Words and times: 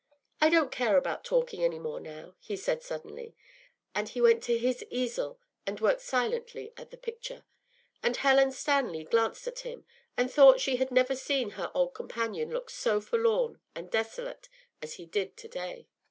”“I 0.41 0.49
don’t 0.49 0.71
care 0.71 0.97
about 0.97 1.23
talking 1.23 1.63
any 1.63 1.77
more 1.77 1.99
now,” 1.99 2.33
he 2.39 2.55
said, 2.57 2.81
suddenly, 2.81 3.35
and 3.93 4.09
he 4.09 4.19
went 4.19 4.41
to 4.45 4.57
his 4.57 4.83
easel 4.89 5.39
and 5.63 5.79
worked 5.79 6.01
silently 6.01 6.73
at 6.75 6.89
his 6.89 6.99
picture; 7.01 7.45
and 8.01 8.17
Helen 8.17 8.51
Stanley 8.51 9.03
glanced 9.03 9.45
at 9.47 9.59
him, 9.59 9.85
and 10.17 10.31
thought 10.33 10.59
she 10.59 10.77
had 10.77 10.89
never 10.89 11.15
seen 11.15 11.51
her 11.51 11.69
old 11.75 11.93
companion 11.93 12.49
look 12.49 12.71
so 12.71 12.99
forlorn 12.99 13.61
and 13.75 13.91
desolate 13.91 14.49
as 14.81 14.95
he 14.95 15.05
did 15.05 15.37
to 15.37 15.47
day. 15.47 15.87